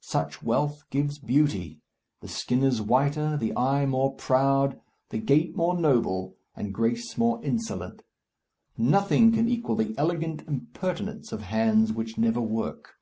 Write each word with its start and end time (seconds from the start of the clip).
Such 0.00 0.42
wealth 0.42 0.84
gives 0.88 1.18
beauty. 1.18 1.82
The 2.22 2.28
skin 2.28 2.62
is 2.62 2.80
whiter, 2.80 3.36
the 3.36 3.54
eye 3.54 3.84
more 3.84 4.14
proud, 4.14 4.80
the 5.10 5.18
gait 5.18 5.54
more 5.54 5.78
noble, 5.78 6.34
and 6.56 6.72
grace 6.72 7.18
more 7.18 7.44
insolent. 7.44 8.00
Nothing 8.78 9.32
can 9.32 9.50
equal 9.50 9.76
the 9.76 9.94
elegant 9.98 10.48
impertinence 10.48 11.30
of 11.30 11.42
hands 11.42 11.92
which 11.92 12.16
never 12.16 12.40
work. 12.40 12.94